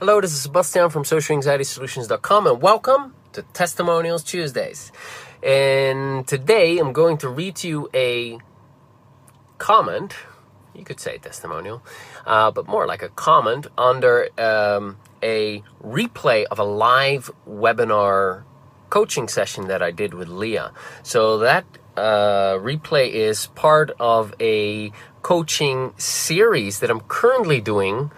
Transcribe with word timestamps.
Hello, 0.00 0.20
this 0.20 0.32
is 0.32 0.46
Sebastiaan 0.46 0.92
from 0.92 1.02
SocialAnxietySolutions.com 1.02 2.46
and 2.46 2.62
welcome 2.62 3.16
to 3.32 3.42
Testimonials 3.42 4.22
Tuesdays. 4.22 4.92
And 5.42 6.24
today 6.24 6.78
I'm 6.78 6.92
going 6.92 7.18
to 7.18 7.28
read 7.28 7.56
to 7.56 7.68
you 7.68 7.90
a 7.92 8.38
comment, 9.58 10.14
you 10.72 10.84
could 10.84 11.00
say 11.00 11.18
testimonial, 11.18 11.82
uh, 12.24 12.52
but 12.52 12.68
more 12.68 12.86
like 12.86 13.02
a 13.02 13.08
comment 13.08 13.66
under 13.76 14.28
um, 14.38 14.98
a 15.20 15.64
replay 15.84 16.44
of 16.44 16.60
a 16.60 16.64
live 16.64 17.32
webinar 17.50 18.44
coaching 18.90 19.26
session 19.26 19.66
that 19.66 19.82
I 19.82 19.90
did 19.90 20.14
with 20.14 20.28
Leah. 20.28 20.70
So 21.02 21.38
that 21.38 21.64
uh, 21.96 22.54
replay 22.60 23.10
is 23.10 23.48
part 23.48 23.90
of 23.98 24.32
a 24.38 24.92
coaching 25.22 25.92
series 25.98 26.78
that 26.78 26.88
I'm 26.88 27.00
currently 27.00 27.60
doing 27.60 28.12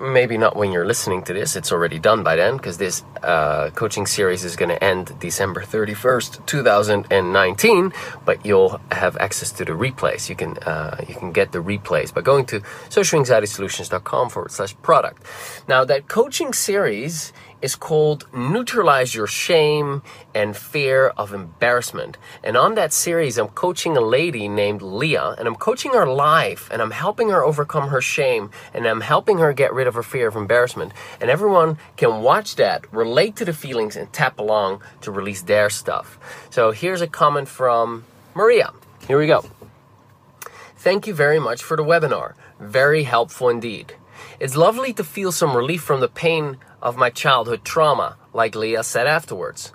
maybe 0.00 0.38
not 0.38 0.56
when 0.56 0.72
you're 0.72 0.86
listening 0.86 1.22
to 1.24 1.32
this, 1.32 1.56
it's 1.56 1.72
already 1.72 1.98
done 1.98 2.22
by 2.22 2.36
then 2.36 2.56
because 2.56 2.78
this 2.78 3.04
uh, 3.22 3.70
coaching 3.70 4.06
series 4.06 4.44
is 4.44 4.56
going 4.56 4.68
to 4.68 4.82
end 4.82 5.18
December 5.18 5.62
31st, 5.62 6.46
2019. 6.46 7.92
But 8.24 8.44
you'll 8.44 8.80
have 8.92 9.16
access 9.18 9.52
to 9.52 9.64
the 9.64 9.72
replays. 9.72 10.28
You 10.28 10.36
can 10.36 10.58
uh, 10.58 11.04
you 11.08 11.14
can 11.14 11.32
get 11.32 11.52
the 11.52 11.58
replays 11.58 12.12
by 12.12 12.20
going 12.20 12.46
to 12.46 12.60
socialanxietysolutions.com 12.88 14.30
forward 14.30 14.52
slash 14.52 14.76
product. 14.82 15.24
Now 15.68 15.84
that 15.84 16.08
coaching 16.08 16.52
series 16.52 17.32
is 17.60 17.74
called 17.74 18.26
Neutralize 18.32 19.14
Your 19.14 19.26
Shame 19.26 20.02
and 20.34 20.56
Fear 20.56 21.08
of 21.16 21.32
Embarrassment. 21.32 22.16
And 22.44 22.56
on 22.56 22.74
that 22.74 22.92
series, 22.92 23.38
I'm 23.38 23.48
coaching 23.48 23.96
a 23.96 24.00
lady 24.00 24.48
named 24.48 24.82
Leah, 24.82 25.34
and 25.38 25.48
I'm 25.48 25.56
coaching 25.56 25.92
her 25.92 26.06
life, 26.06 26.68
and 26.70 26.80
I'm 26.80 26.92
helping 26.92 27.30
her 27.30 27.44
overcome 27.44 27.88
her 27.88 28.00
shame, 28.00 28.50
and 28.72 28.86
I'm 28.86 29.00
helping 29.00 29.38
her 29.38 29.52
get 29.52 29.72
rid 29.72 29.86
of 29.86 29.94
her 29.94 30.02
fear 30.02 30.28
of 30.28 30.36
embarrassment. 30.36 30.92
And 31.20 31.30
everyone 31.30 31.78
can 31.96 32.22
watch 32.22 32.56
that, 32.56 32.92
relate 32.92 33.36
to 33.36 33.44
the 33.44 33.52
feelings, 33.52 33.96
and 33.96 34.12
tap 34.12 34.38
along 34.38 34.82
to 35.00 35.10
release 35.10 35.42
their 35.42 35.70
stuff. 35.70 36.18
So 36.50 36.70
here's 36.70 37.00
a 37.00 37.08
comment 37.08 37.48
from 37.48 38.04
Maria. 38.34 38.72
Here 39.06 39.18
we 39.18 39.26
go. 39.26 39.44
Thank 40.76 41.08
you 41.08 41.14
very 41.14 41.40
much 41.40 41.62
for 41.62 41.76
the 41.76 41.82
webinar. 41.82 42.34
Very 42.60 43.02
helpful 43.02 43.48
indeed. 43.48 43.94
It's 44.38 44.56
lovely 44.56 44.92
to 44.92 45.02
feel 45.02 45.32
some 45.32 45.56
relief 45.56 45.82
from 45.82 46.00
the 46.00 46.08
pain 46.08 46.58
of 46.82 46.96
my 46.96 47.10
childhood 47.10 47.64
trauma, 47.64 48.16
like 48.32 48.54
Leah 48.54 48.84
said 48.84 49.06
afterwards. 49.06 49.72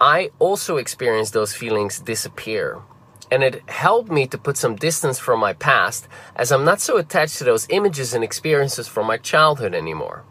I 0.00 0.30
also 0.38 0.76
experienced 0.76 1.32
those 1.32 1.54
feelings 1.54 2.00
disappear. 2.00 2.82
And 3.30 3.42
it 3.42 3.68
helped 3.68 4.10
me 4.10 4.26
to 4.28 4.38
put 4.38 4.56
some 4.56 4.76
distance 4.76 5.18
from 5.18 5.40
my 5.40 5.52
past 5.52 6.06
as 6.36 6.52
I'm 6.52 6.64
not 6.64 6.80
so 6.80 6.96
attached 6.96 7.38
to 7.38 7.44
those 7.44 7.66
images 7.70 8.14
and 8.14 8.22
experiences 8.22 8.86
from 8.86 9.06
my 9.06 9.16
childhood 9.16 9.74
anymore. 9.74 10.24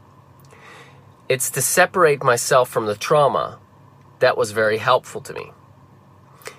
It's 1.28 1.50
to 1.52 1.62
separate 1.62 2.24
myself 2.24 2.70
from 2.70 2.86
the 2.86 2.96
trauma 2.96 3.60
that 4.20 4.38
was 4.38 4.52
very 4.52 4.78
helpful 4.78 5.22
to 5.22 5.34
me. 5.34 5.52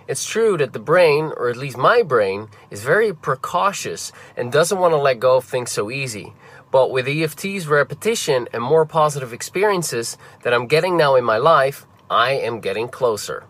It's 0.09 0.27
true 0.27 0.57
that 0.59 0.73
the 0.73 0.79
brain, 0.79 1.33
or 1.37 1.49
at 1.49 1.57
least 1.57 1.77
my 1.77 2.03
brain, 2.03 2.49
is 2.71 2.83
very 2.83 3.13
precautious 3.13 4.13
and 4.37 4.53
doesn't 4.53 4.79
want 4.79 4.93
to 4.93 4.99
let 4.99 5.21
go 5.21 5.37
of 5.37 5.45
things 5.45 5.73
so 5.73 5.91
easy. 5.91 6.33
But 6.71 6.91
with 6.91 7.07
EFT's 7.07 7.69
repetition 7.69 8.49
and 8.53 8.63
more 8.63 8.85
positive 8.85 9.33
experiences 9.33 10.19
that 10.43 10.53
I'm 10.53 10.67
getting 10.67 10.97
now 10.97 11.15
in 11.15 11.25
my 11.25 11.39
life, 11.39 11.87
I 12.11 12.33
am 12.33 12.61
getting 12.61 12.89
closer. 12.89 13.45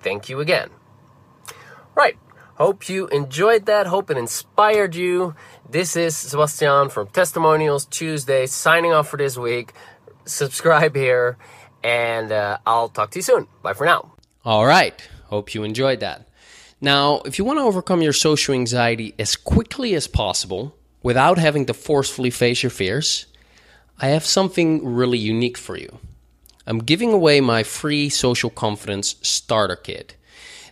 Thank 0.00 0.28
you 0.28 0.40
again. 0.40 0.70
Right. 1.94 2.18
Hope 2.56 2.88
you 2.88 3.08
enjoyed 3.08 3.66
that. 3.66 3.86
Hope 3.86 4.10
it 4.10 4.16
inspired 4.16 4.94
you. 4.94 5.34
This 5.68 5.96
is 5.96 6.14
Sebastiaan 6.14 6.90
from 6.90 7.08
Testimonials 7.08 7.84
Tuesday 7.86 8.46
signing 8.46 8.92
off 8.92 9.08
for 9.08 9.16
this 9.16 9.36
week. 9.36 9.72
Subscribe 10.24 10.94
here, 10.94 11.36
and 11.82 12.30
uh, 12.30 12.58
I'll 12.64 12.88
talk 12.88 13.10
to 13.12 13.18
you 13.18 13.22
soon. 13.22 13.48
Bye 13.62 13.72
for 13.72 13.84
now. 13.84 14.14
All 14.44 14.66
right. 14.66 14.94
Hope 15.26 15.54
you 15.54 15.64
enjoyed 15.64 16.00
that. 16.00 16.28
Now, 16.80 17.22
if 17.24 17.38
you 17.38 17.44
want 17.44 17.58
to 17.58 17.64
overcome 17.64 18.02
your 18.02 18.12
social 18.12 18.54
anxiety 18.54 19.14
as 19.18 19.36
quickly 19.36 19.94
as 19.94 20.06
possible, 20.06 20.76
without 21.04 21.38
having 21.38 21.66
to 21.66 21.74
forcefully 21.74 22.30
face 22.30 22.64
your 22.64 22.70
fears, 22.70 23.26
I 24.00 24.08
have 24.08 24.24
something 24.24 24.84
really 24.84 25.18
unique 25.18 25.58
for 25.58 25.76
you. 25.76 26.00
I'm 26.66 26.78
giving 26.78 27.12
away 27.12 27.40
my 27.40 27.62
free 27.62 28.08
social 28.08 28.50
confidence 28.50 29.14
starter 29.22 29.76
kit. 29.76 30.16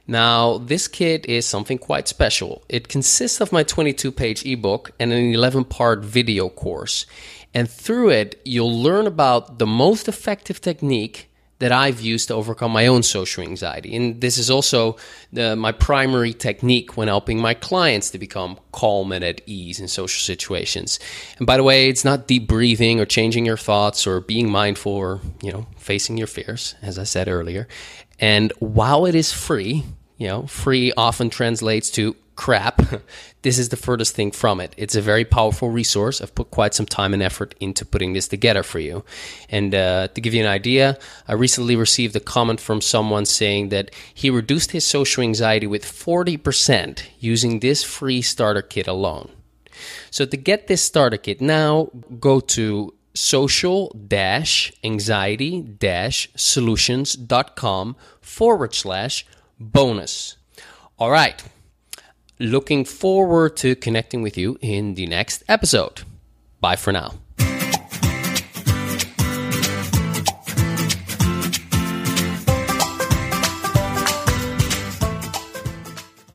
Now, 0.08 0.58
this 0.58 0.88
kit 0.88 1.26
is 1.26 1.46
something 1.46 1.78
quite 1.78 2.08
special. 2.08 2.64
It 2.68 2.88
consists 2.88 3.40
of 3.40 3.52
my 3.52 3.62
22 3.62 4.10
page 4.10 4.44
ebook 4.44 4.90
and 4.98 5.12
an 5.12 5.32
11 5.32 5.64
part 5.66 6.02
video 6.02 6.48
course. 6.48 7.06
And 7.54 7.70
through 7.70 8.10
it, 8.10 8.40
you'll 8.44 8.82
learn 8.82 9.06
about 9.06 9.58
the 9.58 9.66
most 9.66 10.08
effective 10.08 10.60
technique 10.60 11.28
that 11.62 11.70
I've 11.70 12.00
used 12.00 12.26
to 12.26 12.34
overcome 12.34 12.72
my 12.72 12.88
own 12.88 13.04
social 13.04 13.44
anxiety. 13.44 13.94
And 13.94 14.20
this 14.20 14.36
is 14.36 14.50
also 14.50 14.96
the, 15.32 15.54
my 15.54 15.70
primary 15.70 16.32
technique 16.32 16.96
when 16.96 17.06
helping 17.06 17.40
my 17.40 17.54
clients 17.54 18.10
to 18.10 18.18
become 18.18 18.58
calm 18.72 19.12
and 19.12 19.22
at 19.22 19.42
ease 19.46 19.78
in 19.78 19.86
social 19.86 20.18
situations. 20.18 20.98
And 21.38 21.46
by 21.46 21.56
the 21.56 21.62
way, 21.62 21.88
it's 21.88 22.04
not 22.04 22.26
deep 22.26 22.48
breathing 22.48 22.98
or 22.98 23.04
changing 23.04 23.46
your 23.46 23.56
thoughts 23.56 24.08
or 24.08 24.20
being 24.20 24.50
mindful 24.50 24.90
or, 24.90 25.20
you 25.40 25.52
know, 25.52 25.68
facing 25.76 26.18
your 26.18 26.26
fears, 26.26 26.74
as 26.82 26.98
I 26.98 27.04
said 27.04 27.28
earlier. 27.28 27.68
And 28.18 28.52
while 28.58 29.06
it 29.06 29.14
is 29.14 29.32
free, 29.32 29.84
you 30.18 30.26
know, 30.26 30.48
free 30.48 30.92
often 30.96 31.30
translates 31.30 31.90
to 31.90 32.16
crap, 32.36 32.82
this 33.42 33.58
is 33.58 33.68
the 33.68 33.76
furthest 33.76 34.14
thing 34.14 34.30
from 34.30 34.60
it. 34.60 34.74
It's 34.76 34.94
a 34.94 35.00
very 35.00 35.24
powerful 35.24 35.70
resource. 35.70 36.20
I've 36.20 36.34
put 36.34 36.50
quite 36.50 36.74
some 36.74 36.86
time 36.86 37.14
and 37.14 37.22
effort 37.22 37.54
into 37.60 37.84
putting 37.84 38.12
this 38.12 38.28
together 38.28 38.62
for 38.62 38.78
you. 38.78 39.04
And 39.48 39.74
uh, 39.74 40.08
to 40.08 40.20
give 40.20 40.34
you 40.34 40.42
an 40.42 40.48
idea, 40.48 40.98
I 41.28 41.34
recently 41.34 41.76
received 41.76 42.16
a 42.16 42.20
comment 42.20 42.60
from 42.60 42.80
someone 42.80 43.26
saying 43.26 43.70
that 43.70 43.90
he 44.14 44.30
reduced 44.30 44.72
his 44.72 44.86
social 44.86 45.22
anxiety 45.22 45.66
with 45.66 45.84
40% 45.84 47.02
using 47.18 47.60
this 47.60 47.82
free 47.82 48.22
starter 48.22 48.62
kit 48.62 48.86
alone. 48.86 49.30
So 50.10 50.24
to 50.26 50.36
get 50.36 50.66
this 50.66 50.82
starter 50.82 51.16
kit 51.16 51.40
now, 51.40 51.88
go 52.20 52.40
to 52.40 52.94
social 53.14 53.94
anxiety 54.84 55.78
solutions.com 56.36 57.96
forward 58.20 58.74
slash 58.74 59.26
bonus. 59.58 60.36
All 60.98 61.10
right. 61.10 61.42
Looking 62.42 62.84
forward 62.84 63.56
to 63.58 63.76
connecting 63.76 64.20
with 64.20 64.36
you 64.36 64.58
in 64.60 64.94
the 64.96 65.06
next 65.06 65.44
episode. 65.48 66.02
Bye 66.60 66.74
for 66.74 66.90
now. 66.90 67.14